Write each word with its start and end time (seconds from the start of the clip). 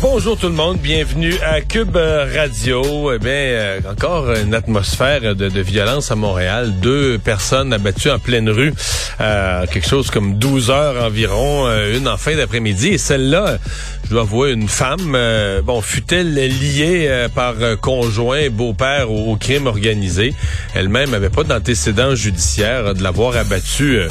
Bonjour 0.00 0.38
tout 0.38 0.46
le 0.46 0.54
monde, 0.54 0.78
bienvenue 0.78 1.34
à 1.44 1.60
Cube 1.60 1.96
Radio. 1.96 3.12
Eh 3.12 3.18
bien, 3.18 3.30
euh, 3.30 3.80
encore 3.90 4.32
une 4.32 4.54
atmosphère 4.54 5.34
de, 5.34 5.60
violence 5.60 6.12
à 6.12 6.14
Montréal. 6.14 6.78
Deux 6.80 7.18
personnes 7.18 7.72
abattues 7.72 8.10
en 8.10 8.20
pleine 8.20 8.48
rue, 8.48 8.72
euh, 9.20 9.66
quelque 9.66 9.88
chose 9.88 10.12
comme 10.12 10.38
12 10.38 10.70
heures 10.70 11.04
environ, 11.04 11.66
euh, 11.66 11.98
une 11.98 12.06
en 12.06 12.16
fin 12.16 12.36
d'après-midi. 12.36 12.88
Et 12.88 12.98
celle-là, 12.98 13.58
je 14.04 14.10
dois 14.10 14.22
avouer, 14.22 14.52
une 14.52 14.68
femme, 14.68 15.14
euh, 15.16 15.62
bon, 15.62 15.80
fut-elle 15.80 16.32
liée 16.32 17.26
par 17.34 17.54
conjoint, 17.80 18.50
beau-père 18.50 19.10
au, 19.10 19.32
au, 19.32 19.36
crime 19.36 19.66
organisé? 19.66 20.32
Elle-même 20.76 21.10
n'avait 21.10 21.28
pas 21.28 21.42
d'antécédent 21.42 22.14
judiciaire 22.14 22.94
de 22.94 23.02
l'avoir 23.02 23.36
abattue. 23.36 24.02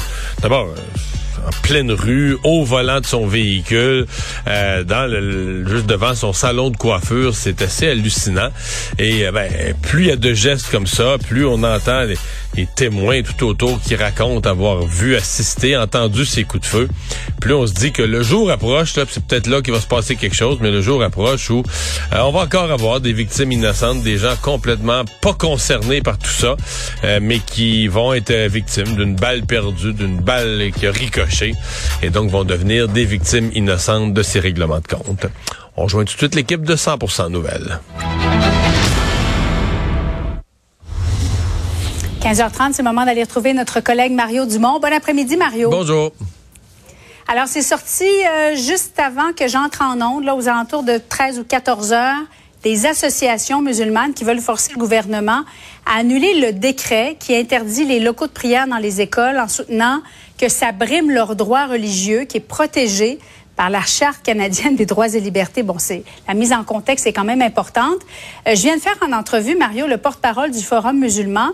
D'abord 0.42 0.68
en 1.46 1.50
pleine 1.62 1.90
rue, 1.92 2.36
au 2.44 2.64
volant 2.64 3.00
de 3.00 3.06
son 3.06 3.26
véhicule, 3.26 4.06
euh, 4.46 4.84
dans 4.84 5.06
le, 5.10 5.66
juste 5.66 5.86
devant 5.86 6.14
son 6.14 6.32
salon 6.32 6.70
de 6.70 6.76
coiffure. 6.76 7.34
C'est 7.34 7.62
assez 7.62 7.88
hallucinant. 7.88 8.50
Et 8.98 9.26
euh, 9.26 9.32
ben, 9.32 9.50
plus 9.82 10.04
il 10.04 10.08
y 10.08 10.12
a 10.12 10.16
de 10.16 10.34
gestes 10.34 10.70
comme 10.70 10.86
ça, 10.86 11.16
plus 11.18 11.46
on 11.46 11.62
entend 11.62 12.02
les, 12.02 12.16
témoins 12.74 13.22
tout 13.22 13.46
autour 13.46 13.80
qui 13.80 13.94
racontent 13.94 14.50
avoir 14.50 14.84
vu, 14.84 15.14
assisté, 15.14 15.76
entendu 15.76 16.24
ces 16.24 16.42
coups 16.42 16.62
de 16.62 16.66
feu. 16.66 16.88
Plus 17.40 17.54
on 17.54 17.66
se 17.66 17.72
dit 17.72 17.92
que 17.92 18.02
le 18.02 18.22
jour 18.22 18.50
approche, 18.50 18.96
là, 18.96 19.04
c'est 19.08 19.24
peut-être 19.24 19.46
là 19.46 19.62
qu'il 19.62 19.72
va 19.72 19.80
se 19.80 19.86
passer 19.86 20.16
quelque 20.16 20.34
chose, 20.34 20.58
mais 20.60 20.72
le 20.72 20.82
jour 20.82 21.02
approche 21.04 21.50
où 21.50 21.62
euh, 22.12 22.18
on 22.20 22.32
va 22.32 22.40
encore 22.40 22.72
avoir 22.72 23.00
des 23.00 23.12
victimes 23.12 23.52
innocentes, 23.52 24.02
des 24.02 24.18
gens 24.18 24.34
complètement 24.42 25.04
pas 25.20 25.34
concernés 25.34 26.00
par 26.00 26.18
tout 26.18 26.30
ça, 26.30 26.56
euh, 27.04 27.20
mais 27.22 27.38
qui 27.38 27.86
vont 27.86 28.12
être 28.12 28.32
victimes 28.48 28.96
d'une 28.96 29.14
balle 29.14 29.44
perdue, 29.46 29.92
d'une 29.92 30.18
balle 30.18 30.70
qui 30.76 30.86
a 30.86 30.90
et 32.02 32.10
donc 32.10 32.30
vont 32.30 32.44
devenir 32.44 32.88
des 32.88 33.04
victimes 33.04 33.50
innocentes 33.54 34.14
de 34.14 34.22
ces 34.22 34.40
règlements 34.40 34.80
de 34.80 34.86
compte. 34.86 35.26
On 35.76 35.84
rejoint 35.84 36.04
tout 36.04 36.14
de 36.14 36.18
suite 36.18 36.34
l'équipe 36.34 36.62
de 36.62 36.74
100% 36.74 37.30
Nouvelles. 37.30 37.80
15h30, 42.20 42.72
c'est 42.72 42.82
le 42.82 42.88
moment 42.88 43.04
d'aller 43.04 43.22
retrouver 43.22 43.54
notre 43.54 43.80
collègue 43.80 44.12
Mario 44.12 44.44
Dumont. 44.44 44.80
Bon 44.80 44.92
après-midi, 44.92 45.36
Mario. 45.36 45.70
Bonjour. 45.70 46.12
Alors, 47.28 47.46
c'est 47.46 47.62
sorti 47.62 48.04
euh, 48.04 48.56
juste 48.56 48.98
avant 48.98 49.32
que 49.36 49.46
j'entre 49.48 49.82
en 49.82 50.00
onde, 50.00 50.24
là, 50.24 50.34
aux 50.34 50.48
alentours 50.48 50.82
de 50.82 50.98
13 50.98 51.38
ou 51.38 51.44
14 51.44 51.92
heures, 51.92 52.22
des 52.64 52.86
associations 52.86 53.62
musulmanes 53.62 54.14
qui 54.14 54.24
veulent 54.24 54.40
forcer 54.40 54.72
le 54.72 54.78
gouvernement 54.78 55.44
à 55.88 56.00
annuler 56.00 56.40
le 56.40 56.52
décret 56.52 57.16
qui 57.18 57.34
interdit 57.34 57.84
les 57.84 57.98
locaux 57.98 58.26
de 58.26 58.32
prière 58.32 58.66
dans 58.66 58.76
les 58.76 59.00
écoles 59.00 59.38
en 59.38 59.48
soutenant 59.48 60.02
que 60.38 60.48
ça 60.48 60.72
brime 60.72 61.10
leur 61.10 61.34
droit 61.34 61.66
religieux 61.66 62.24
qui 62.24 62.36
est 62.36 62.40
protégé 62.40 63.18
par 63.56 63.70
la 63.70 63.80
Charte 63.80 64.22
canadienne 64.22 64.76
des 64.76 64.86
droits 64.86 65.08
et 65.08 65.20
libertés. 65.20 65.62
Bon, 65.62 65.78
c'est 65.78 66.04
la 66.28 66.34
mise 66.34 66.52
en 66.52 66.62
contexte 66.62 67.06
est 67.06 67.12
quand 67.12 67.24
même 67.24 67.42
importante. 67.42 67.98
Euh, 68.46 68.54
je 68.54 68.62
viens 68.62 68.76
de 68.76 68.82
faire 68.82 68.96
en 69.02 69.12
entrevue 69.12 69.56
Mario, 69.56 69.86
le 69.86 69.96
porte-parole 69.96 70.50
du 70.50 70.62
Forum 70.62 70.98
musulman 70.98 71.50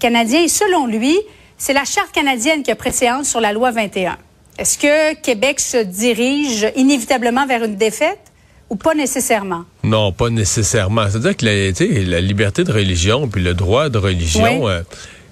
canadien. 0.00 0.42
Et 0.42 0.48
selon 0.48 0.86
lui, 0.86 1.16
c'est 1.58 1.74
la 1.74 1.84
Charte 1.84 2.10
canadienne 2.12 2.62
qui 2.62 2.70
a 2.70 2.76
préséance 2.76 3.28
sur 3.28 3.40
la 3.40 3.52
loi 3.52 3.70
21. 3.70 4.16
Est-ce 4.58 4.78
que 4.78 5.14
Québec 5.20 5.60
se 5.60 5.76
dirige 5.76 6.72
inévitablement 6.74 7.46
vers 7.46 7.62
une 7.64 7.76
défaite? 7.76 8.32
ou 8.70 8.76
pas 8.76 8.94
nécessairement? 8.94 9.64
Non, 9.84 10.12
pas 10.12 10.30
nécessairement. 10.30 11.08
C'est-à-dire 11.10 11.36
que 11.36 11.44
la, 11.44 12.10
la, 12.10 12.20
liberté 12.20 12.64
de 12.64 12.72
religion 12.72 13.28
puis 13.28 13.42
le 13.42 13.54
droit 13.54 13.88
de 13.88 13.98
religion, 13.98 14.68
euh, 14.68 14.80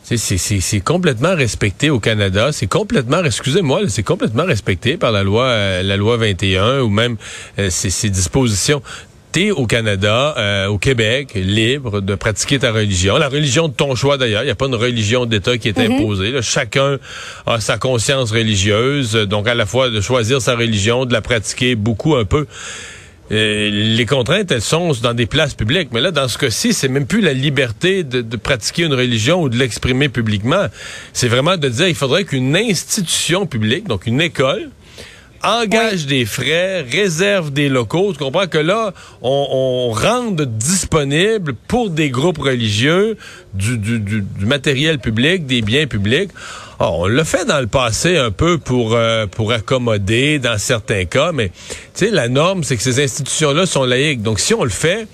c'est 0.03 0.81
complètement 0.81 1.35
respecté 1.35 1.91
au 1.91 2.01
Canada. 2.01 2.51
C'est 2.53 2.67
complètement, 2.67 3.25
excusez-moi, 3.25 3.83
c'est 3.89 4.03
complètement 4.03 4.45
respecté 4.45 4.97
par 4.97 5.13
la 5.13 5.23
loi, 5.23 5.45
euh, 5.45 5.83
la 5.83 5.97
loi 5.97 6.17
21 6.17 6.81
ou 6.81 6.89
même 6.89 7.17
euh, 7.59 7.69
ces 7.71 8.11
dispositions 8.11 8.83
t'es 9.33 9.51
au 9.51 9.67
Canada, 9.67 10.35
euh, 10.37 10.67
au 10.67 10.79
Québec, 10.79 11.33
libre 11.35 12.01
de 12.03 12.15
pratiquer 12.15 12.59
ta 12.59 12.71
religion. 12.71 13.17
La 13.17 13.29
religion 13.29 13.69
de 13.69 13.73
ton 13.73 13.95
choix 13.95 14.19
d'ailleurs. 14.19 14.43
Il 14.43 14.47
n'y 14.47 14.53
a 14.53 14.55
pas 14.55 14.67
une 14.67 14.75
religion 14.75 15.25
d'État 15.25 15.57
qui 15.57 15.69
est 15.69 15.79
mhm. 15.79 15.93
imposée. 15.93 16.31
Là. 16.31 16.43
Chacun 16.43 16.99
a 17.47 17.59
sa 17.59 17.79
conscience 17.79 18.31
religieuse. 18.31 19.15
Donc 19.15 19.49
à 19.49 19.55
la 19.55 19.65
fois 19.65 19.89
de 19.89 20.01
choisir 20.01 20.41
sa 20.43 20.55
religion, 20.55 21.07
de 21.07 21.13
la 21.15 21.23
pratiquer 21.23 21.75
beaucoup 21.75 22.15
un 22.15 22.27
peu. 22.27 22.47
Euh, 23.33 23.71
les 23.71 24.07
contraintes, 24.07 24.51
elles 24.51 24.61
sont 24.61 24.93
dans 25.03 25.15
des 25.15 25.27
places 25.27 25.55
publiques. 25.55 25.89
Mais 25.93 26.01
là, 26.01 26.11
dans 26.11 26.29
ce 26.29 26.37
cas-ci, 26.37 26.75
c'est 26.75 26.89
même 26.89 27.07
plus 27.07 27.21
la 27.21 27.33
liberté 27.33 28.05
de, 28.05 28.21
de 28.21 28.37
pratiquer 28.37 28.83
une 28.83 28.95
religion 28.95 29.43
ou 29.43 29.49
de 29.49 29.57
l'exprimer 29.57 30.09
publiquement. 30.09 30.67
C'est 31.13 31.29
vraiment 31.29 31.57
de 31.57 31.69
dire, 31.69 31.89
il 31.89 31.95
faudrait 31.95 32.25
qu'une 32.25 32.55
institution 32.57 33.47
publique, 33.47 33.89
donc 33.89 34.07
une 34.07 34.21
école, 34.21 34.69
engage 35.43 36.07
des 36.07 36.25
frais, 36.25 36.83
réserve 36.83 37.53
des 37.53 37.69
locaux. 37.69 38.13
Tu 38.13 38.19
comprends 38.19 38.47
que 38.47 38.59
là, 38.59 38.93
on, 39.23 39.47
on 39.51 39.91
rende 39.91 40.43
disponible 40.43 41.55
pour 41.55 41.91
des 41.91 42.11
groupes 42.11 42.39
religieux 42.39 43.17
du, 43.55 43.79
du, 43.79 43.99
du, 43.99 44.25
matériel 44.47 44.99
public, 44.99 45.47
des 45.47 45.63
biens 45.63 45.87
publics. 45.87 46.31
Oh, 46.85 47.03
on 47.03 47.07
l'a 47.07 47.23
fait 47.23 47.45
dans 47.45 47.61
le 47.61 47.69
passé 47.69 48.17
un 48.17 48.33
peu 48.33 48.59
pour 48.59 48.95
euh, 48.97 49.27
pour 49.27 49.53
accommoder 49.53 50.41
dans 50.41 50.59
certains 50.59 51.05
cas, 51.05 51.31
mais 51.31 51.51
tu 51.95 52.07
sais 52.07 52.11
la 52.11 52.27
norme 52.27 52.65
c'est 52.65 52.77
que 52.77 52.83
ces 52.83 53.01
institutions-là 53.01 53.67
sont 53.67 53.85
laïques. 53.85 54.21
Donc 54.21 54.41
si 54.41 54.53
on 54.53 54.65
le 54.65 54.71
fait, 54.71 55.07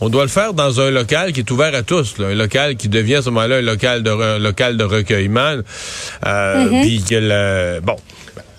on 0.00 0.08
doit 0.08 0.24
le 0.24 0.28
faire 0.28 0.52
dans 0.52 0.80
un 0.80 0.90
local 0.90 1.32
qui 1.32 1.38
est 1.38 1.50
ouvert 1.52 1.76
à 1.76 1.84
tous, 1.84 2.18
là, 2.18 2.26
un 2.26 2.34
local 2.34 2.74
qui 2.74 2.88
devient 2.88 3.16
à 3.16 3.22
ce 3.22 3.30
moment-là 3.30 3.58
un 3.58 3.62
local 3.62 4.02
de 4.02 4.10
un 4.10 4.38
local 4.40 4.76
de 4.76 4.82
recueillement. 4.82 5.58
Euh, 6.26 6.64
mm-hmm. 6.66 6.82
Puis 6.82 7.04
que 7.08 7.14
le, 7.14 7.80
bon, 7.82 7.94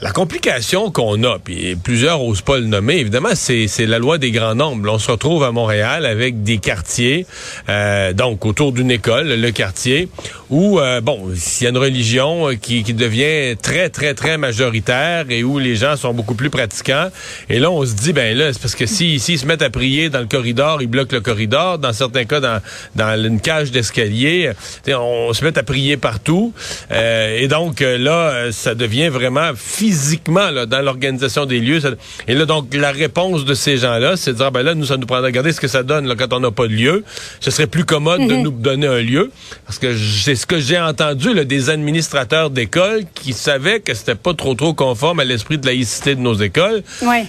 la 0.04 0.12
complication 0.12 0.92
qu'on 0.92 1.24
a, 1.24 1.40
puis 1.40 1.78
plusieurs 1.78 2.22
osent 2.22 2.42
pas 2.42 2.60
le 2.60 2.66
nommer, 2.66 2.98
évidemment, 2.98 3.36
c'est, 3.36 3.70
la 3.86 4.00
loi 4.00 4.18
des 4.18 4.32
grands 4.32 4.54
nombres. 4.54 4.92
on 4.92 5.00
se 5.00 5.10
retrouve 5.10 5.46
à 5.46 5.54
Montréal 5.54 6.06
avec 6.06 6.44
des 6.44 6.58
quartiers, 6.58 7.26
euh, 7.70 8.12
donc 8.12 8.46
autour 8.46 8.74
d'une 8.74 8.92
école, 8.92 9.30
le 9.30 9.52
quartier, 9.52 10.10
où, 10.50 10.78
euh, 10.78 11.00
bon, 11.00 11.30
s'il 11.36 11.64
y 11.64 11.68
a 11.68 11.70
une 11.70 11.78
religion 11.78 12.50
euh, 12.50 12.56
qui, 12.56 12.84
qui 12.84 12.94
devient 12.94 13.56
très, 13.56 13.90
très, 13.90 14.14
très 14.14 14.38
majoritaire 14.38 15.28
et 15.30 15.42
où 15.42 15.58
les 15.58 15.78
gens 15.78 15.96
sont 15.96 16.14
beaucoup 16.14 16.36
plus 16.36 16.50
pratiquants, 16.50 17.08
et 17.50 17.60
là, 17.60 17.72
on 17.72 17.86
se 17.86 17.94
dit, 17.94 18.12
ben 18.12 18.38
là, 18.38 18.52
c'est 18.52 18.62
parce 18.62 18.76
que 18.76 18.86
si, 18.86 19.20
se 19.20 19.46
mettent 19.46 19.62
à 19.62 19.70
prier 19.70 20.10
dans 20.10 20.20
le 20.20 20.28
corridor, 20.28 20.82
ils 20.82 20.88
bloquent 20.88 21.16
le 21.16 21.22
corridor, 21.22 21.80
dans 21.80 21.94
certains 21.94 22.26
cas, 22.26 22.42
dans, 22.42 22.62
dans 22.96 23.24
une 23.24 23.40
cage 23.40 23.72
d'escalier, 23.72 24.52
on 24.90 25.32
se 25.32 25.46
met 25.46 25.58
à 25.58 25.64
prier 25.64 25.96
partout, 25.96 26.54
et 26.92 27.48
donc 27.48 27.80
là, 27.80 28.52
ça 28.52 28.76
devient 28.76 29.08
vraiment 29.08 29.52
physique 29.56 29.93
physiquement 29.94 30.50
là, 30.50 30.66
dans 30.66 30.82
l'organisation 30.82 31.46
des 31.46 31.60
lieux. 31.60 31.80
et 32.28 32.34
là, 32.34 32.46
donc, 32.46 32.74
la 32.74 32.92
réponse 32.92 33.46
de 33.46 33.54
ces 33.54 33.78
gens-là, 33.78 34.18
c'est 34.18 34.34
de 34.34 34.38
dire, 34.38 34.52
ben 34.52 34.64
là, 34.64 34.74
nous, 34.74 34.86
ça 34.86 34.98
nous 34.98 35.06
prendrait 35.06 35.26
à 35.26 35.28
regarder 35.28 35.52
ce 35.52 35.62
que 35.62 35.68
ça 35.68 35.84
donne 35.84 36.08
là, 36.08 36.16
quand 36.18 36.34
on 36.34 36.40
n'a 36.40 36.50
pas 36.50 36.68
de 36.68 36.74
lieu. 36.74 37.04
Ce 37.40 37.52
serait 37.52 37.68
plus 37.68 37.86
commode 37.86 38.22
de 38.22 38.34
mhm. 38.34 38.42
nous 38.42 38.52
donner 38.52 38.88
un 38.88 39.02
lieu. 39.02 39.32
Parce 39.68 39.78
que 39.78 39.96
c'est 39.96 40.36
ce 40.36 40.48
que 40.48 40.60
j'ai 40.60 40.80
entendu 40.80 41.34
là, 41.34 41.44
des 41.44 41.70
administrateurs 41.70 42.50
d'écoles 42.50 43.04
qui 43.14 43.34
savaient 43.34 43.82
que 43.82 43.94
c'était 43.94 44.16
pas 44.16 44.34
trop 44.34 44.56
trop 44.56 44.74
conforme 44.74 45.20
à 45.20 45.26
l'esprit 45.26 45.60
de 45.60 45.66
laïcité 45.68 46.16
de 46.16 46.22
nos 46.22 46.36
écoles, 46.36 46.82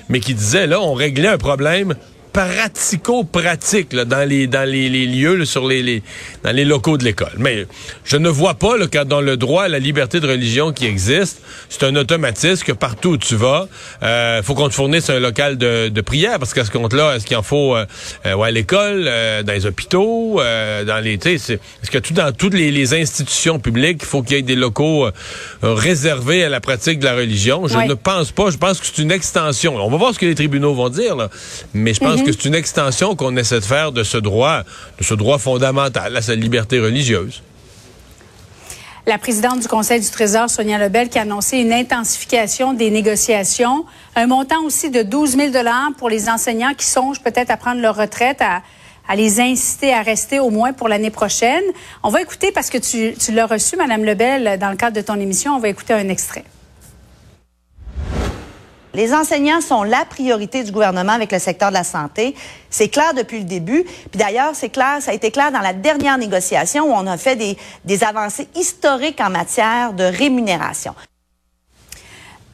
mais 0.08 0.20
qui 0.20 0.32
disaient, 0.32 0.66
là, 0.66 0.81
on 0.81 0.94
réglait 0.94 1.28
un 1.28 1.38
problème 1.38 1.94
pratico-pratique 2.34 3.95
dans 3.95 4.28
les 4.28 4.49
dans 4.49 4.69
les, 4.69 4.89
lieux 5.06 5.45
sur 5.45 5.69
les, 5.69 5.83
les, 5.83 6.03
dans 6.43 6.50
les 6.50 6.65
locaux 6.65 6.99
de 6.99 7.05
l'école. 7.05 7.32
Mais 7.38 7.67
je 8.05 8.17
ne 8.17 8.29
vois 8.29 8.55
pas 8.55 8.76
là, 8.76 8.87
quand 8.93 9.06
dans 9.06 9.20
le 9.20 9.37
droit 9.37 9.64
à 9.64 9.69
la 9.69 9.79
liberté 9.79 10.19
de 10.19 10.26
religion 10.26 10.73
qui 10.73 10.85
existe, 10.85 11.41
c'est 11.69 11.85
un 11.85 11.94
automatisme 11.94 12.64
que 12.64 12.73
partout 12.73 13.11
où 13.11 13.17
tu 13.17 13.37
vas, 13.37 13.69
euh, 14.03 14.43
faut 14.43 14.55
qu'on 14.55 14.69
te 14.69 14.75
fournisse 14.75 15.08
un 15.11 15.20
local 15.20 15.56
de, 15.56 15.88
de 15.88 16.00
prière 16.00 16.41
parce 16.41 16.53
qu'à 16.53 16.64
ce 16.64 16.73
compte-là, 16.73 17.14
est-ce 17.14 17.25
qu'il 17.25 17.37
en 17.37 17.44
faut 17.44 17.76
euh, 17.76 17.87
euh 18.26 18.35
ouais, 18.35 18.49
à 18.49 18.50
l'école, 18.50 19.05
euh, 19.06 19.44
dans 19.44 19.53
les 19.53 19.67
hôpitaux, 19.67 20.41
euh, 20.41 20.85
dans 20.85 20.99
les 20.99 21.14
est-ce 21.14 21.91
que 21.91 21.99
tout 21.99 22.12
dans 22.12 22.32
toutes 22.32 22.55
les, 22.55 22.73
les 22.73 22.93
institutions 22.93 23.61
publiques, 23.61 24.00
il 24.03 24.06
faut 24.06 24.23
qu'il 24.23 24.37
y 24.37 24.41
ait 24.41 24.43
des 24.43 24.56
locaux 24.56 25.08
réservés 25.62 26.44
à 26.44 26.49
la 26.49 26.61
pratique 26.61 26.99
de 26.99 27.05
la 27.05 27.14
religion? 27.14 27.69
Je 27.69 27.79
ne 27.79 27.94
pense 27.94 28.32
pas. 28.32 28.50
Je 28.50 28.58
pense 28.58 28.81
que 28.81 28.87
c'est 28.87 29.00
une 29.00 29.12
extension. 29.12 29.76
On 29.76 29.88
va 29.88 29.97
voir 29.97 30.12
ce 30.12 30.19
que 30.19 30.26
les 30.26 30.35
tribunaux 30.35 30.75
vont 30.75 30.88
dire, 30.88 31.14
là. 31.14 31.31
mais 31.73 31.94
je 31.94 32.00
pense 32.00 32.24
c'est 32.32 32.44
une 32.44 32.55
extension 32.55 33.17
qu'on 33.17 33.37
essaie 33.37 33.61
de 33.61 33.65
faire 33.65 33.93
de 33.93 34.03
ce 34.03 34.17
droit, 34.17 34.62
de 34.99 35.05
ce 35.05 35.15
droit 35.15 35.38
fondamental 35.38 36.17
à 36.17 36.23
sa 36.23 36.35
liberté 36.35 36.81
religieuse. 36.81 37.43
La 39.06 39.19
présidente 39.19 39.61
du 39.61 39.69
Conseil 39.69 40.00
du 40.00 40.09
Trésor, 40.09 40.49
Sonia 40.49 40.79
Lebel, 40.79 41.11
qui 41.11 41.19
a 41.19 41.23
annoncé 41.23 41.59
une 41.59 41.75
intensification 41.75 42.73
des 42.73 42.91
négociations, 42.91 43.85
un 44.17 44.26
montant 44.26 44.62
aussi 44.65 44.88
de 44.88 45.03
12 45.03 45.37
000 45.37 45.53
pour 45.99 46.09
les 46.09 46.31
enseignants 46.31 46.73
qui 46.73 46.87
songent 46.87 47.21
peut-être 47.21 47.50
à 47.50 47.59
prendre 47.59 47.82
leur 47.82 47.97
retraite, 47.97 48.41
à, 48.41 48.62
à 49.06 49.15
les 49.15 49.41
inciter 49.41 49.93
à 49.93 50.00
rester 50.00 50.41
au 50.41 50.49
moins 50.49 50.73
pour 50.73 50.88
l'année 50.88 51.11
prochaine. 51.11 51.62
On 52.03 52.09
va 52.09 52.23
écouter, 52.23 52.50
parce 52.50 52.70
que 52.70 52.79
tu, 52.79 53.15
tu 53.19 53.32
l'as 53.32 53.47
reçu, 53.47 53.77
Madame 53.77 54.05
Lebel, 54.05 54.59
dans 54.59 54.70
le 54.70 54.77
cadre 54.77 54.97
de 54.97 55.03
ton 55.03 55.20
émission, 55.20 55.55
on 55.55 55.59
va 55.59 55.69
écouter 55.69 55.93
un 55.93 56.09
extrait. 56.09 56.44
Les 58.94 59.12
enseignants 59.12 59.61
sont 59.61 59.82
la 59.82 60.05
priorité 60.05 60.62
du 60.62 60.70
gouvernement 60.70 61.12
avec 61.12 61.32
le 61.32 61.41
secteur 61.41 61.70
de 61.70 61.75
la 61.75 61.82
santé. 61.82 62.37
C'est 62.70 62.88
clair 62.88 63.12
depuis 63.12 63.38
le 63.38 63.44
début. 63.44 63.82
Puis 63.82 64.19
d'ailleurs, 64.19 64.52
c'est 64.55 64.69
clair, 64.69 64.99
ça 65.00 65.11
a 65.11 65.14
été 65.14 65.32
clair 65.32 65.50
dans 65.50 65.61
la 65.61 65.73
dernière 65.73 66.17
négociation 66.17 66.85
où 66.85 66.93
on 66.93 67.06
a 67.08 67.17
fait 67.17 67.37
des, 67.85 68.05
avancées 68.05 68.49
historiques 68.55 69.20
en 69.20 69.31
matière 69.31 69.94
de 69.94 70.05
rémunération. 70.05 70.94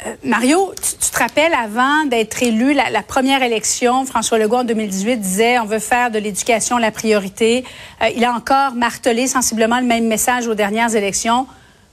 Euh, 0.06 0.14
Mario, 0.24 0.72
tu, 0.80 1.10
te 1.10 1.18
rappelles 1.18 1.52
avant 1.52 2.06
d'être 2.06 2.42
élu, 2.42 2.72
la, 2.72 3.02
première 3.02 3.42
élection, 3.42 4.06
François 4.06 4.38
Legault 4.38 4.58
en 4.58 4.64
2018 4.64 5.18
disait 5.18 5.58
on 5.58 5.66
veut 5.66 5.78
faire 5.78 6.10
de 6.10 6.18
l'éducation 6.18 6.78
la 6.78 6.90
priorité. 6.90 7.64
Euh, 8.00 8.06
il 8.16 8.24
a 8.24 8.32
encore 8.32 8.74
martelé 8.74 9.26
sensiblement 9.26 9.78
le 9.78 9.86
même 9.86 10.06
message 10.06 10.46
aux 10.46 10.54
dernières 10.54 10.94
élections. 10.94 11.46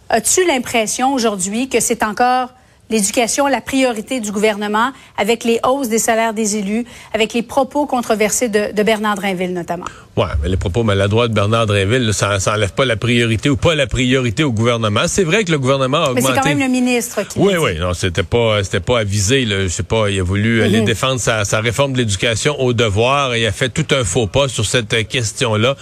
As-tu 0.10 0.46
l'impression 0.46 1.14
aujourd'hui 1.14 1.68
que 1.68 1.82
c'est 1.82 2.02
encore 2.02 2.52
l'éducation 2.90 3.48
la 3.48 3.62
priorité 3.62 4.20
du 4.20 4.32
gouvernement 4.32 4.92
avec 5.18 5.44
les 5.44 5.60
hausses 5.66 5.90
des 5.90 6.00
salaires 6.00 6.34
des 6.34 6.58
élus, 6.58 6.86
avec 7.14 7.34
les 7.34 7.42
propos 7.42 7.86
controversés 7.86 8.50
de, 8.50 8.72
de 8.74 8.84
Bernard 8.84 9.16
Drinville 9.16 9.54
notamment. 9.54 9.86
Ouais, 10.16 10.26
mais 10.42 10.50
les 10.50 10.58
propos 10.58 10.84
maladroits 10.84 11.28
de 11.28 11.34
Bernard 11.34 11.68
Drinville, 11.68 12.12
ça 12.14 12.38
n'enlève 12.48 12.74
pas 12.74 12.86
la 12.86 12.96
priorité 12.96 13.50
ou 13.50 13.58
pas 13.58 13.76
la 13.76 13.86
priorité 13.86 14.44
au 14.44 14.52
gouvernement. 14.52 15.04
C'est 15.08 15.24
vrai 15.24 15.44
que 15.44 15.52
le 15.52 15.60
gouvernement 15.60 15.98
a 15.98 16.10
augmenté. 16.10 16.22
Mais 16.22 16.36
c'est 16.36 16.42
quand 16.42 16.50
même 16.50 16.60
le 16.60 16.68
ministre 16.68 17.22
qui. 17.28 17.38
Oui, 17.38 17.54
oui, 17.56 17.78
non, 17.80 17.94
c'était 17.94 18.24
pas, 18.24 18.64
c'était 18.64 18.80
pas 18.80 19.00
avisé. 19.00 19.46
Là. 19.46 19.64
Je 19.64 19.68
sais 19.68 19.84
pas, 19.84 20.10
il 20.10 20.20
a 20.20 20.24
voulu 20.24 20.64
aller 20.64 20.80
mhm. 20.80 20.86
défendre 20.86 21.20
sa, 21.20 21.46
sa 21.46 21.60
réforme 21.60 21.94
de 21.94 22.00
l'éducation 22.00 22.60
au 22.60 22.74
devoir 22.74 23.36
et 23.36 23.42
il 23.42 23.46
a 23.46 23.52
fait 23.52 23.70
tout 23.70 23.86
un 23.94 24.04
faux 24.04 24.28
pas 24.28 24.48
sur 24.48 24.66
cette 24.66 25.08
question-là 25.08 25.76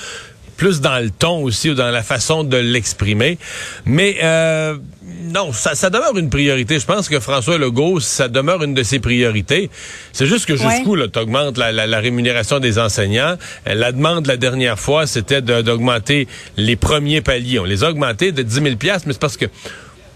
plus 0.57 0.81
dans 0.81 0.99
le 0.99 1.09
ton 1.09 1.43
aussi 1.43 1.69
ou 1.69 1.73
dans 1.73 1.91
la 1.91 2.03
façon 2.03 2.43
de 2.43 2.57
l'exprimer. 2.57 3.37
Mais 3.85 4.17
euh, 4.23 4.77
non, 5.23 5.51
ça, 5.53 5.75
ça, 5.75 5.89
demeure 5.89 6.17
une 6.17 6.29
priorité. 6.29 6.79
Je 6.79 6.85
pense 6.85 7.09
que 7.09 7.19
François 7.19 7.57
Legault, 7.57 7.99
ça 7.99 8.27
demeure 8.27 8.63
une 8.63 8.73
de 8.73 8.83
ses 8.83 8.99
priorités. 8.99 9.69
C'est 10.13 10.25
juste 10.25 10.45
que 10.45 10.55
jusqu'où 10.55 10.97
tu 11.07 11.19
augmentes 11.19 11.57
la, 11.57 11.71
la, 11.71 11.87
la, 11.87 11.99
rémunération 11.99 12.59
des 12.59 12.79
enseignants? 12.79 13.35
Euh, 13.67 13.73
la 13.73 13.91
demande 13.91 14.27
la 14.27 14.37
dernière 14.37 14.79
fois, 14.79 15.07
c'était 15.07 15.41
d'augmenter 15.41 16.27
les 16.57 16.75
premiers 16.75 17.21
paliers. 17.21 17.59
On 17.59 17.65
les 17.65 17.83
a 17.83 17.89
augmentés 17.89 18.31
de 18.31 18.41
10 18.41 18.53
000 18.53 18.65
mais 19.05 19.13
c'est 19.13 19.19
parce 19.19 19.37
que 19.37 19.45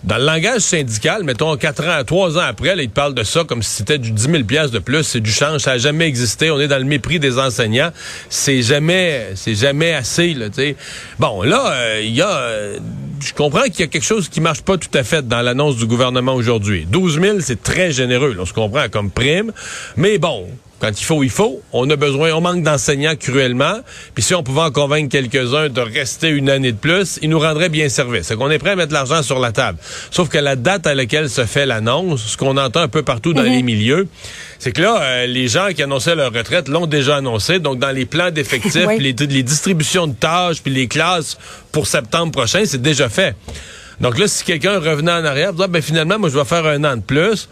dans 0.03 0.17
le 0.17 0.25
langage 0.25 0.61
syndical, 0.61 1.23
mettons, 1.23 1.55
quatre 1.57 1.85
ans, 1.85 2.03
trois 2.05 2.37
ans 2.37 2.43
après, 2.47 2.75
là, 2.75 2.83
ils 2.83 2.89
parlent 2.89 3.13
de 3.13 3.23
ça 3.23 3.43
comme 3.43 3.61
si 3.61 3.71
c'était 3.71 3.97
du 3.97 4.11
10 4.11 4.21
000 4.23 4.43
pièces 4.43 4.71
de 4.71 4.79
plus. 4.79 5.03
C'est 5.03 5.19
du 5.19 5.31
change. 5.31 5.61
Ça 5.61 5.71
n'a 5.71 5.77
jamais 5.77 6.05
existé. 6.05 6.51
On 6.51 6.59
est 6.59 6.67
dans 6.67 6.77
le 6.77 6.85
mépris 6.85 7.19
des 7.19 7.37
enseignants. 7.37 7.91
C'est 8.29 8.61
jamais, 8.61 9.31
c'est 9.35 9.55
jamais 9.55 9.93
assez, 9.93 10.33
là, 10.33 10.49
tu 10.49 10.75
Bon, 11.19 11.43
là, 11.43 11.71
euh, 11.73 12.01
il 12.03 12.15
y 12.15 12.21
a, 12.21 12.29
euh, 12.29 12.79
je 13.19 13.33
comprends 13.33 13.63
qu'il 13.63 13.81
y 13.81 13.83
a 13.83 13.87
quelque 13.87 14.05
chose 14.05 14.29
qui 14.29 14.39
marche 14.39 14.61
pas 14.61 14.77
tout 14.77 14.95
à 14.97 15.03
fait 15.03 15.27
dans 15.27 15.41
l'annonce 15.41 15.75
du 15.75 15.85
gouvernement 15.85 16.33
aujourd'hui. 16.33 16.85
12 16.89 17.19
000, 17.19 17.37
c'est 17.41 17.61
très 17.61 17.91
généreux, 17.91 18.37
on 18.39 18.45
se 18.45 18.53
comprend 18.53 18.87
comme 18.89 19.11
prime. 19.11 19.51
Mais 19.97 20.17
bon, 20.17 20.47
quand 20.79 20.89
il 20.89 21.03
faut, 21.03 21.23
il 21.23 21.29
faut. 21.29 21.61
On 21.73 21.89
a 21.89 21.95
besoin, 21.95 22.31
on 22.31 22.41
manque 22.41 22.63
d'enseignants 22.63 23.15
cruellement. 23.15 23.79
Puis 24.13 24.23
si 24.23 24.33
on 24.33 24.43
pouvait 24.43 24.61
en 24.61 24.71
convaincre 24.71 25.09
quelques-uns 25.09 25.69
de 25.69 25.81
rester 25.81 26.29
une 26.29 26.49
année 26.49 26.71
de 26.71 26.77
plus, 26.77 27.19
ils 27.21 27.29
nous 27.29 27.39
rendraient 27.39 27.69
bien 27.69 27.89
service. 27.89 28.27
C'est 28.27 28.37
qu'on 28.37 28.49
est 28.49 28.59
prêt 28.59 28.71
à 28.71 28.75
mettre 28.75 28.93
l'argent 28.93 29.21
sur 29.21 29.39
la 29.39 29.51
table. 29.51 29.77
Sauf 30.11 30.29
que 30.29 30.37
la 30.37 30.55
date 30.55 30.87
à 30.87 30.95
laquelle 30.95 31.29
se 31.29 31.45
fait 31.45 31.65
l'annonce, 31.65 32.23
ce 32.25 32.37
qu'on 32.37 32.57
entend 32.57 32.81
un 32.81 32.87
peu 32.87 33.03
partout 33.03 33.33
dans 33.33 33.43
mhm. 33.43 33.51
les 33.51 33.63
milieux, 33.63 34.07
c'est 34.57 34.71
que 34.71 34.81
là, 34.81 35.01
euh, 35.01 35.25
les 35.25 35.47
gens 35.47 35.67
qui 35.75 35.83
annonçaient 35.83 36.15
leur 36.15 36.33
retraite 36.33 36.67
l'ont 36.69 36.87
déjà 36.87 37.17
annoncé. 37.17 37.59
Donc, 37.59 37.79
dans 37.79 37.91
les 37.91 38.05
plans 38.05 38.31
d'effectifs, 38.31 38.87
les, 38.99 39.13
les 39.13 39.43
distributions 39.43 40.07
de 40.07 40.13
tâches, 40.13 40.61
puis 40.61 40.73
les 40.73 40.87
classes 40.87 41.37
pour 41.71 41.87
septembre 41.87 42.31
prochain, 42.31 42.63
c'est 42.65 42.81
déjà 42.81 43.09
fait. 43.09 43.35
Donc 43.99 44.17
là, 44.17 44.27
si 44.27 44.45
quelqu'un 44.45 44.79
revenait 44.79 45.11
en 45.11 45.25
arrière, 45.25 45.53
ben 45.53 45.81
finalement, 45.81 46.17
moi, 46.17 46.29
je 46.29 46.37
vais 46.37 46.45
faire 46.45 46.65
un 46.65 46.83
an 46.85 46.95
de 46.95 47.01
plus. 47.01 47.49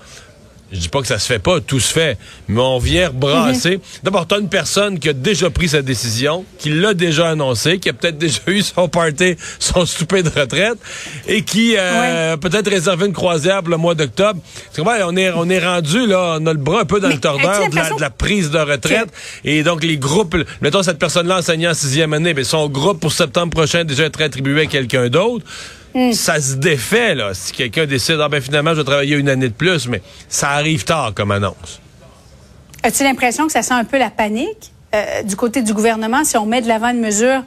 Je 0.72 0.80
dis 0.80 0.90
pas 0.90 1.00
que 1.00 1.08
ça 1.08 1.18
se 1.18 1.26
fait 1.26 1.40
pas, 1.40 1.62
tout 1.62 1.80
se 1.80 1.94
fait, 1.94 2.18
mais 2.50 2.60
on 2.60 2.78
vient 2.78 3.10
brasser. 3.10 3.78
Mhm. 3.78 3.82
D'abord, 4.04 4.28
tu 4.28 4.36
as 4.36 4.40
une 4.40 4.50
personne 4.50 5.00
qui 5.00 5.08
a 5.08 5.14
déjà 5.14 5.50
pris 5.50 5.70
sa 5.70 5.82
décision, 5.82 6.44
qui 6.60 6.70
l'a 6.70 6.94
déjà 6.94 7.30
annoncé, 7.30 7.80
qui 7.80 7.88
a 7.88 7.94
peut-être 7.94 8.18
déjà 8.18 8.42
eu 8.48 8.62
son 8.62 8.90
party, 8.90 9.38
son 9.60 9.86
souper 9.86 10.24
de 10.24 10.30
retraite, 10.30 10.78
et 11.26 11.44
qui 11.44 11.76
euh, 11.78 12.36
peut-être 12.36 12.70
réservé 12.70 13.06
une 13.06 13.14
croisière 13.14 13.62
pour 13.62 13.70
le 13.70 13.78
mois 13.78 13.96
d'octobre. 13.96 14.42
On 14.78 15.16
est, 15.16 15.32
on 15.32 15.50
est 15.50 15.66
rendu, 15.66 16.06
là, 16.06 16.38
on 16.42 16.46
a 16.46 16.52
le 16.54 16.60
bras 16.60 16.82
un 16.82 16.86
peu 16.86 17.00
dans 17.00 17.08
le 17.08 17.20
tordeur 17.20 17.70
de 17.70 18.02
la, 18.02 18.10
prise 18.10 18.52
de 18.52 18.60
retraite. 18.60 19.08
Et 19.46 19.64
donc, 19.64 19.84
les 19.84 19.98
groupes, 19.98 20.36
mettons 20.62 20.84
cette 20.84 21.00
personne-là 21.00 21.38
enseignant 21.38 21.72
en 21.72 21.76
sixième 21.76 22.14
année, 22.14 22.34
mais 22.34 22.44
son 22.44 22.68
groupe 22.68 23.00
pour 23.00 23.14
septembre 23.14 23.52
prochain 23.52 23.86
déjà 23.86 24.04
être 24.04 24.22
attribué 24.22 24.64
à 24.64 24.66
quelqu'un 24.66 25.08
d'autre. 25.08 25.46
Hmm. 25.98 26.14
Ça 26.14 26.40
se 26.40 26.54
défait, 26.54 27.16
là. 27.16 27.34
Si 27.34 27.52
quelqu'un 27.52 27.88
décide, 27.88 28.20
ah 28.22 28.30
ben 28.30 28.40
finalement, 28.40 28.70
je 28.76 28.82
vais 28.82 28.84
travailler 28.84 29.16
une 29.16 29.30
année 29.30 29.50
de 29.50 29.54
plus, 29.54 29.88
mais 29.88 30.04
ça 30.30 30.52
arrive 30.52 30.84
tard 30.84 31.14
comme 31.16 31.32
annonce. 31.32 31.82
As-tu 32.84 33.02
l'impression 33.02 33.48
que 33.48 33.52
ça 33.52 33.64
sent 33.64 33.74
un 33.74 33.84
peu 33.84 33.98
la 33.98 34.12
panique 34.12 34.72
euh, 34.94 35.24
du 35.24 35.36
côté 35.36 35.64
du 35.64 35.74
gouvernement 35.74 36.24
si 36.24 36.38
on 36.38 36.46
met 36.46 36.62
de 36.62 36.68
l'avant 36.68 36.90
une 36.90 37.00
mesure 37.00 37.44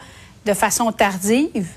de 0.47 0.53
façon 0.53 0.91
tardive? 0.91 1.69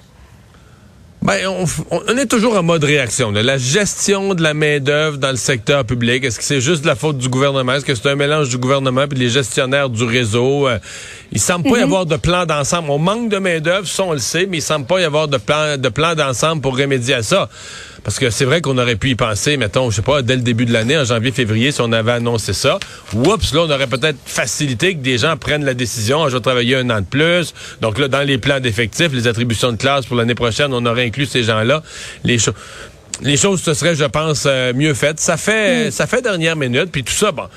Ben, 1.24 1.48
on, 1.90 2.18
est 2.18 2.26
toujours 2.26 2.58
en 2.58 2.64
mode 2.64 2.84
réaction. 2.84 3.32
La 3.32 3.58
gestion 3.58 4.34
de 4.34 4.44
la 4.44 4.54
main-d'œuvre 4.54 5.18
dans 5.18 5.30
le 5.32 5.38
secteur 5.38 5.86
public, 5.86 6.26
est-ce 6.26 6.38
que 6.38 6.44
c'est 6.44 6.60
juste 6.60 6.84
la 6.84 6.96
faute 6.96 7.18
du 7.18 7.30
gouvernement? 7.30 7.76
Est-ce 7.76 7.86
que 7.86 7.96
c'est 7.96 8.10
un 8.10 8.16
mélange 8.16 8.50
du 8.50 8.58
gouvernement 8.58 9.04
et 9.04 9.08
des 9.08 9.30
gestionnaires 9.30 9.90
du 9.90 10.04
réseau? 10.04 10.68
Euh, 10.68 10.80
il 11.32 11.40
semble 11.40 11.64
pas 11.64 11.78
y 11.78 11.80
mhm. 11.80 11.84
avoir 11.84 12.06
de 12.06 12.18
plan 12.18 12.46
d'ensemble. 12.46 12.90
On 12.90 13.00
manque 13.00 13.30
de 13.30 13.38
main-d'œuvre, 13.38 13.88
ça 13.88 14.04
on 14.04 14.12
le 14.12 14.20
sait, 14.20 14.48
mais 14.50 14.58
il 14.58 14.62
semble 14.62 14.86
pas 14.86 15.00
y 15.00 15.06
avoir 15.06 15.30
de 15.30 15.38
plan 15.38 15.78
de 15.78 15.90
plan 15.90 16.14
d'ensemble 16.14 16.62
pour 16.62 16.78
remédier 16.78 17.16
à 17.16 17.24
ça. 17.24 17.48
Parce 18.04 18.20
que 18.20 18.30
c'est 18.30 18.44
vrai 18.44 18.60
qu'on 18.60 18.78
aurait 18.78 18.98
pu 18.98 19.12
y 19.12 19.16
penser, 19.16 19.56
mettons, 19.56 19.90
je 19.90 19.98
sais 19.98 20.02
pas, 20.02 20.22
dès 20.22 20.36
le 20.36 20.42
début 20.42 20.66
de 20.66 20.74
l'année, 20.74 20.98
en 20.98 21.06
janvier, 21.06 21.32
février, 21.32 21.72
si 21.72 21.80
on 21.80 21.92
avait 21.94 22.12
annoncé 22.12 22.52
ça. 22.52 22.78
Oups, 23.14 23.54
là, 23.54 23.62
on 23.62 23.70
aurait 23.70 23.88
peut-être 23.88 24.18
facilité 24.26 24.94
que 24.94 25.00
des 25.00 25.18
gens 25.18 25.38
prennent 25.38 25.64
la 25.64 25.74
décision, 25.74 26.24
ah, 26.24 26.30
je 26.30 26.36
vais 26.36 26.42
travailler 26.42 26.76
un 26.76 26.90
an 26.90 27.00
de 27.00 27.06
plus. 27.06 27.54
Donc 27.80 27.98
là, 27.98 28.10
dans 28.10 28.22
les 28.22 28.38
plans 28.38 28.60
d'effectifs, 28.60 29.14
les 29.14 29.28
attributions 29.28 29.72
de 29.72 29.78
classe 29.78 30.06
pour 30.06 30.18
l'année 30.18 30.36
prochaine, 30.36 30.74
on 30.74 30.86
aurait 30.86 31.08
inclus 31.14 31.28
ces 31.28 31.44
gens-là. 31.44 31.84
Les 32.24 32.40
choses 32.40 32.56
les 33.22 33.38
choses 33.38 33.62
se 33.62 33.74
seraient, 33.76 33.96
je 33.96 34.06
pense, 34.06 34.46
euh, 34.48 34.74
mieux 34.74 34.94
faites. 34.96 35.20
Ça 35.20 35.38
fait, 35.38 35.88
mm. 35.88 35.92
ça 35.92 36.08
fait 36.08 36.22
dernière 36.22 36.56
minute, 36.56 36.92
puis 36.92 37.04
tout 37.04 37.14
ça, 37.14 37.32
bon, 37.32 37.48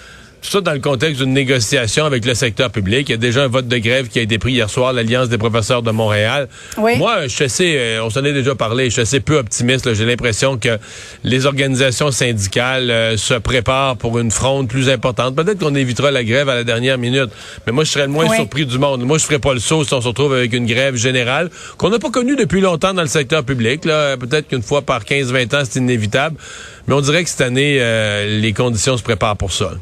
ça 0.51 0.61
dans 0.61 0.73
le 0.73 0.81
contexte 0.81 1.21
d'une 1.23 1.33
négociation 1.33 2.05
avec 2.05 2.25
le 2.25 2.35
secteur 2.35 2.71
public. 2.71 3.09
Il 3.09 3.13
y 3.13 3.15
a 3.15 3.19
déjà 3.19 3.45
un 3.45 3.49
vote 3.49 3.69
de 3.69 3.79
grève 3.79 4.09
qui 4.09 4.19
a 4.19 4.23
été 4.23 4.39
pris 4.39 4.53
hier 4.53 4.71
soir, 4.71 4.93
l'Alliance 4.93 5.29
des 5.29 5.39
professeurs 5.39 5.83
de 5.83 5.91
Montréal. 5.91 6.49
Moi, 6.77 7.23
je 7.23 7.29
suis 7.29 7.45
assez, 7.45 7.77
euh, 7.77 8.05
on 8.05 8.11
s'en 8.11 8.25
est 8.25 8.33
déjà 8.33 8.55
parlé, 8.55 8.87
je 8.87 8.91
suis 8.91 9.03
assez 9.03 9.21
peu 9.21 9.39
optimiste. 9.39 9.93
J'ai 9.95 10.05
l'impression 10.05 10.59
que 10.59 10.79
les 11.25 11.47
organisations 11.47 12.11
syndicales 12.11 12.91
euh, 12.91 13.17
se 13.17 13.35
préparent 13.35 13.97
pour 13.97 14.19
une 14.19 14.31
fronde 14.31 14.69
plus 14.69 14.89
importante. 14.89 15.35
Peut-être 15.35 15.59
qu'on 15.59 15.75
évitera 15.75 16.11
la 16.11 16.25
grève 16.25 16.49
à 16.49 16.55
la 16.55 16.65
dernière 16.65 16.99
minute, 16.99 17.31
mais 17.67 17.73
moi, 17.73 17.85
je 17.85 17.91
serais 17.91 18.07
le 18.07 18.13
moins 18.13 18.35
surpris 18.35 18.67
du 18.67 18.79
monde. 18.79 19.03
Moi, 19.05 19.19
je 19.19 19.25
ferais 19.25 19.39
pas 19.39 19.55
le 19.55 19.61
saut 19.61 19.85
si 19.85 19.95
on 19.95 20.01
se 20.01 20.09
retrouve 20.09 20.35
avec 20.35 20.53
une 20.53 20.67
grève 20.67 20.97
générale 20.97 21.51
qu'on 21.79 21.91
n'a 21.91 21.99
pas 21.99 22.11
connue 22.11 22.37
depuis 22.37 22.61
longtemps 22.61 22.95
dans 22.95 23.03
le 23.03 23.09
secteur 23.09 23.45
public. 23.45 23.83
Peut-être 23.83 24.49
qu'une 24.49 24.63
fois 24.63 24.83
par 24.83 25.05
15-20 25.05 25.57
ans, 25.57 25.63
c'est 25.69 25.79
inévitable. 25.79 26.37
Mais 26.87 26.95
on 26.95 27.01
dirait 27.01 27.25
que 27.25 27.31
cette 27.31 27.41
année, 27.41 27.79
euh, 27.81 28.41
les 28.41 28.53
conditions 28.53 28.97
se 28.97 29.03
préparent 29.03 29.37
pour 29.37 29.53
ça. 29.53 29.73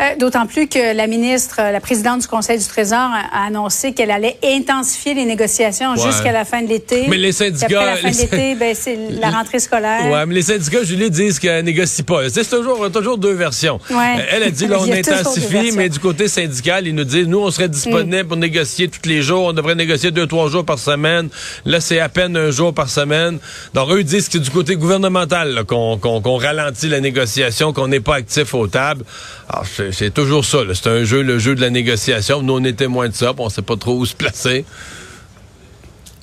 Euh, 0.00 0.16
d'autant 0.18 0.46
plus 0.46 0.66
que 0.66 0.94
la 0.96 1.06
ministre, 1.06 1.56
euh, 1.60 1.70
la 1.70 1.80
présidente 1.80 2.22
du 2.22 2.26
Conseil 2.26 2.58
du 2.58 2.64
Trésor 2.64 2.98
a 2.98 3.46
annoncé 3.46 3.92
qu'elle 3.92 4.10
allait 4.10 4.38
intensiver 4.42 5.14
les 5.14 5.24
négociations 5.24 5.94
jusqu'à 5.96 6.32
la 6.32 6.44
fin 6.44 6.62
de 6.62 6.68
l'été. 6.68 7.06
Mais 7.08 7.18
les 7.18 7.32
syndicats... 7.32 7.66
Après 7.66 7.84
la 7.84 7.96
fin 7.96 8.10
de 8.10 8.16
l'été, 8.16 8.54
ben, 8.54 8.74
c'est 8.74 8.98
la 9.20 9.30
rentrée 9.30 9.60
scolaire. 9.60 10.10
Ouais, 10.10 10.26
mais 10.26 10.34
les 10.34 10.42
syndicats, 10.42 10.82
Julie, 10.82 11.10
disent 11.10 11.38
qu'elle 11.38 11.64
négocie 11.64 12.02
pas. 12.02 12.28
C'est 12.30 12.48
toujours, 12.48 12.90
toujours 12.90 13.18
deux 13.18 13.34
versions. 13.34 13.78
Ouais. 13.90 14.16
Euh, 14.18 14.24
elle 14.32 14.42
a 14.44 14.50
dit, 14.50 14.66
là, 14.68 14.78
on 14.80 14.90
intensifie, 14.90 15.72
mais 15.72 15.88
du 15.88 15.98
côté 15.98 16.26
syndical, 16.26 16.86
ils 16.86 16.94
nous 16.94 17.04
disent, 17.04 17.28
nous, 17.28 17.40
on 17.40 17.50
serait 17.50 17.68
disponible 17.68 18.24
pour 18.24 18.36
négocier 18.36 18.88
tous 18.88 19.08
les 19.08 19.22
jours. 19.22 19.46
On 19.46 19.52
devrait 19.52 19.74
négocier 19.74 20.10
deux, 20.10 20.26
trois 20.26 20.48
jours 20.48 20.64
par 20.64 20.78
semaine. 20.78 21.28
Là, 21.64 21.80
c'est 21.80 22.00
à 22.00 22.08
peine 22.08 22.36
un 22.36 22.50
jour 22.50 22.74
par 22.74 22.88
semaine. 22.88 23.38
Donc, 23.74 23.90
eux, 23.90 24.00
ils 24.00 24.04
disent 24.04 24.26
que 24.26 24.32
c'est 24.32 24.40
du 24.40 24.50
côté 24.50 24.76
gouvernemental 24.76 25.64
qu'on 25.66 26.36
ralentit 26.36 26.88
la 26.88 27.00
négociation, 27.00 27.72
qu'on 27.72 27.88
n'est 27.88 28.00
pas 28.00 28.16
actif 28.16 28.54
aux 28.54 28.66
tables. 28.66 29.04
Alors, 29.48 29.66
c'est 29.90 30.12
toujours 30.12 30.44
ça. 30.44 30.58
C'est 30.74 30.88
un 30.88 31.04
jeu, 31.04 31.22
le 31.22 31.38
jeu 31.38 31.54
de 31.54 31.60
la 31.60 31.70
négociation. 31.70 32.42
Nous, 32.42 32.54
on 32.54 32.64
est 32.64 32.74
témoins 32.74 33.08
de 33.08 33.14
ça, 33.14 33.32
on 33.36 33.46
ne 33.46 33.50
sait 33.50 33.62
pas 33.62 33.76
trop 33.76 33.94
où 33.94 34.06
se 34.06 34.14
placer. 34.14 34.64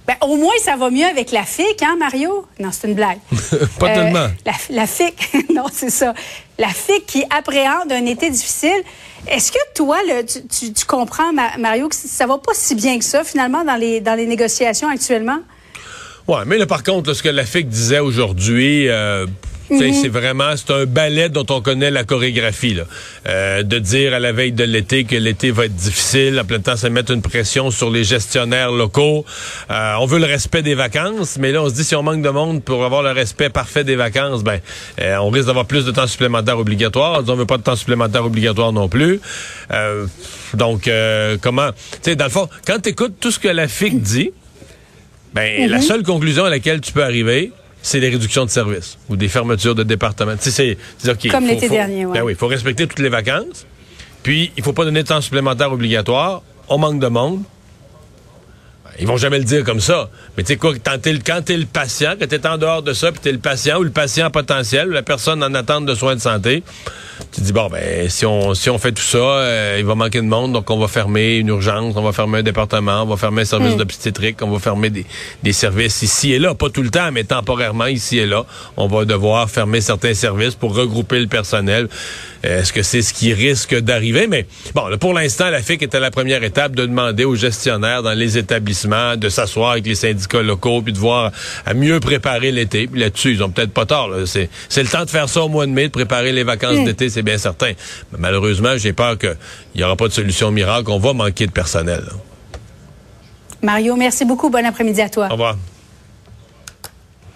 Ben, 0.09 0.15
au 0.21 0.37
moins, 0.37 0.53
ça 0.63 0.75
va 0.75 0.89
mieux 0.89 1.05
avec 1.05 1.31
la 1.31 1.43
FIC, 1.43 1.83
hein, 1.83 1.95
Mario? 1.99 2.43
Non, 2.59 2.69
c'est 2.71 2.87
une 2.87 2.95
blague. 2.95 3.19
pas 3.79 3.93
tellement. 3.93 4.19
Euh, 4.19 4.51
la, 4.71 4.87
FIC, 4.87 5.13
non, 5.53 5.65
c'est 5.71 5.91
ça. 5.91 6.15
La 6.57 6.69
FIC 6.69 7.05
qui 7.05 7.23
appréhende 7.29 7.91
un 7.91 8.05
été 8.07 8.31
difficile. 8.31 8.81
Est-ce 9.27 9.51
que 9.51 9.59
toi, 9.75 9.99
tu, 10.25 10.85
comprends, 10.87 11.31
Mario, 11.59 11.89
que 11.89 11.95
ça 11.95 12.25
va 12.25 12.39
pas 12.39 12.53
si 12.55 12.73
bien 12.73 12.97
que 12.97 13.05
ça, 13.05 13.23
finalement, 13.23 13.63
dans 13.63 13.75
les, 13.75 14.01
dans 14.01 14.15
les 14.15 14.25
négociations 14.25 14.89
actuellement? 14.89 15.41
Oui, 16.27 16.39
mais 16.47 16.57
là, 16.57 16.65
par 16.65 16.81
contre, 16.81 17.13
ce 17.13 17.21
que 17.21 17.29
la 17.29 17.45
FIC 17.45 17.69
disait 17.69 17.99
aujourd'hui, 17.99 18.87
euh, 18.87 19.27
Mhm. 19.69 19.93
C'est 19.93 20.09
vraiment, 20.09 20.55
c'est 20.55 20.71
un 20.71 20.85
ballet 20.85 21.29
dont 21.29 21.45
on 21.49 21.61
connaît 21.61 21.91
la 21.91 22.03
chorégraphie. 22.03 22.73
Là. 22.73 22.83
Euh, 23.27 23.63
de 23.63 23.79
dire 23.79 24.13
à 24.13 24.19
la 24.19 24.31
veille 24.31 24.51
de 24.51 24.63
l'été 24.63 25.03
que 25.03 25.15
l'été 25.15 25.51
va 25.51 25.65
être 25.65 25.75
difficile, 25.75 26.39
en 26.39 26.45
plein 26.45 26.59
temps, 26.59 26.75
ça 26.75 26.89
mettre 26.89 27.11
une 27.11 27.21
pression 27.21 27.71
sur 27.71 27.89
les 27.89 28.03
gestionnaires 28.03 28.71
locaux. 28.71 29.25
Euh, 29.69 29.93
on 29.99 30.05
veut 30.05 30.19
le 30.19 30.25
respect 30.25 30.61
des 30.61 30.75
vacances, 30.75 31.38
mais 31.39 31.51
là, 31.51 31.61
on 31.61 31.69
se 31.69 31.75
dit 31.75 31.83
si 31.83 31.95
on 31.95 32.03
manque 32.03 32.21
de 32.21 32.29
monde 32.29 32.63
pour 32.63 32.83
avoir 32.83 33.03
le 33.03 33.11
respect 33.11 33.49
parfait 33.49 33.83
des 33.83 33.95
vacances, 33.95 34.43
ben, 34.43 34.59
euh, 34.99 35.17
on 35.17 35.29
risque 35.29 35.47
d'avoir 35.47 35.65
plus 35.65 35.85
de 35.85 35.91
temps 35.91 36.07
supplémentaire 36.07 36.57
obligatoire. 36.57 37.23
On 37.27 37.35
veut 37.35 37.45
pas 37.45 37.57
de 37.57 37.63
temps 37.63 37.75
supplémentaire 37.75 38.25
obligatoire 38.25 38.71
non 38.71 38.89
plus. 38.89 39.19
donc, 40.53 40.89
comment, 41.41 41.71
tu 41.71 41.97
sais, 42.01 42.15
dans 42.15 42.25
le 42.25 42.31
fond, 42.31 42.49
quand 42.65 42.79
tu 42.81 42.89
écoutes 42.89 43.19
tout 43.19 43.31
ce 43.31 43.39
que 43.39 43.47
la 43.47 43.67
FIC 43.67 44.01
dit, 44.01 44.31
ben, 45.33 45.69
la 45.69 45.77
mhm. 45.77 45.83
seule 45.83 46.03
conclusion 46.03 46.45
à 46.45 46.49
laquelle 46.49 46.81
tu 46.81 46.91
peux 46.91 47.03
arriver, 47.03 47.51
c'est 47.81 48.00
des 48.00 48.09
réductions 48.09 48.45
de 48.45 48.50
services 48.50 48.98
ou 49.09 49.15
des 49.15 49.29
fermetures 49.29 49.75
de 49.75 49.83
départements. 49.83 50.36
C'est, 50.39 50.77
Comme 51.29 51.45
l'été 51.45 51.69
dernier, 51.69 52.05
oui. 52.05 52.13
Ben 52.13 52.24
oui, 52.24 52.33
il 52.33 52.38
faut 52.38 52.48
respecter 52.48 52.88
toutes 52.88 53.00
les 53.00 53.09
vacances. 53.09 53.65
Puis, 54.24 54.51
il 54.57 54.63
faut 54.63 54.74
pas 54.74 54.83
donner 54.83 55.03
de 55.03 55.07
temps 55.07 55.21
supplémentaire 55.21 55.71
obligatoire. 55.71 56.41
On 56.67 56.77
manque 56.77 57.00
de 57.00 57.07
monde. 57.07 57.41
Ben, 58.83 58.91
ils 59.00 59.07
vont 59.07 59.17
jamais 59.17 59.38
le 59.38 59.45
dire 59.45 59.63
comme 59.63 59.79
ça. 59.79 60.09
Mais 60.36 60.43
tu 60.43 60.48
sais 60.48 60.57
quoi, 60.57 60.74
quand 60.83 60.98
t'es, 61.01 61.13
le 61.13 61.65
patient, 61.65 62.15
quand 62.19 62.27
t'es 62.27 62.45
en 62.45 62.57
dehors 62.57 62.83
de 62.83 62.93
ça, 62.93 63.12
puis 63.12 63.21
t'es 63.21 63.31
le 63.31 63.39
patient 63.39 63.79
ou 63.79 63.83
le 63.83 63.91
patient 63.91 64.29
potentiel, 64.29 64.89
ou 64.89 64.91
la 64.91 65.03
personne 65.03 65.41
en 65.41 65.53
attente 65.53 65.86
de 65.86 65.95
soins 65.95 66.15
de 66.15 66.21
santé, 66.21 66.63
tu 67.31 67.41
dis, 67.41 67.53
bon, 67.53 67.67
ben, 67.69 68.09
si 68.09 68.25
on, 68.25 68.55
si 68.55 68.69
on 68.69 68.79
fait 68.79 68.91
tout 68.91 69.03
ça, 69.03 69.17
euh, 69.17 69.77
il 69.79 69.86
va 69.86 69.93
manquer 69.93 70.19
de 70.19 70.25
monde, 70.25 70.51
donc 70.51 70.69
on 70.71 70.79
va 70.79 70.88
fermer 70.88 71.38
une 71.38 71.50
urgence, 71.50 71.95
on 71.95 72.01
va 72.01 72.12
fermer 72.12 72.39
un 72.39 72.43
département, 72.43 73.03
on 73.03 73.05
va 73.05 73.17
fermer 73.17 73.43
un 73.43 73.45
service 73.45 73.75
hmm. 73.75 73.77
d'obstétrique, 73.77 74.38
on 74.41 74.50
va 74.50 74.59
fermer 74.59 74.89
des, 74.89 75.05
des 75.43 75.53
services 75.53 76.01
ici 76.01 76.33
et 76.33 76.39
là, 76.39 76.55
pas 76.55 76.69
tout 76.69 76.81
le 76.81 76.89
temps, 76.89 77.12
mais 77.12 77.24
temporairement 77.24 77.86
ici 77.86 78.17
et 78.17 78.25
là. 78.25 78.45
On 78.77 78.88
va 78.88 79.05
devoir 79.05 79.50
fermer 79.50 79.81
certains 79.81 80.15
services 80.15 80.55
pour 80.55 80.75
regrouper 80.75 81.19
le 81.19 81.27
personnel. 81.27 81.88
Est-ce 82.43 82.72
que 82.72 82.84
c'est 82.84 83.01
ce 83.01 83.13
qui 83.13 83.34
risque 83.34 83.77
d'arriver? 83.79 84.27
Mais 84.27 84.46
bon, 84.74 84.84
pour 84.98 85.13
l'instant, 85.13 85.50
la 85.50 85.62
FIC 85.62 85.84
était 85.84 85.98
à 85.98 86.00
la 86.00 86.12
première 86.12 86.43
étape 86.43 86.75
de 86.75 86.86
demander 86.86 87.25
aux 87.25 87.36
gestionnaires 87.36 88.01
dans 88.01 88.13
les 88.13 88.38
établissements 88.38 89.17
de 89.17 89.29
s'asseoir 89.29 89.72
avec 89.72 89.86
les 89.86 89.96
syndicats 89.96 90.41
locaux 90.41 90.81
puis 90.81 90.93
de 90.93 90.98
voir 90.98 91.31
à 91.65 91.74
mieux 91.74 92.00
préparer 92.00 92.51
l'été. 92.51 92.88
Puis 92.88 93.00
là-dessus, 93.00 93.34
ils 93.34 93.43
ont 93.43 93.50
peut-être 93.50 93.72
pas 93.72 93.86
tort. 93.86 94.10
C'est, 94.25 94.50
le 94.77 94.88
temps 94.88 95.03
de 95.03 95.10
faire 95.10 95.27
ça 95.27 95.41
au 95.41 95.50
mois 95.50 95.65
de 95.65 95.72
mai, 95.72 95.88
de 95.88 95.91
préparer 95.91 96.31
les 96.31 96.43
vacances 96.43 96.84
d'été 96.86 97.10
c'est 97.10 97.24
bien 97.24 97.38
certain. 97.38 97.72
Mais 98.12 98.17
malheureusement, 98.19 98.77
j'ai 98.77 98.93
peur 98.93 99.17
qu'il 99.17 99.36
n'y 99.75 99.84
aura 99.84 99.96
pas 99.96 100.08
de 100.08 100.13
solution 100.13 100.51
miracle. 100.51 100.89
On 100.91 101.00
va 101.00 101.13
manquer 101.13 101.46
de 101.46 101.51
personnel. 101.51 102.03
Mario, 103.62 103.96
merci 103.96 104.24
beaucoup. 104.25 104.50
Bon 104.50 104.65
après-midi 104.65 105.01
à 105.01 105.10
toi. 105.10 105.27
Au 105.29 105.34
revoir. 105.34 105.58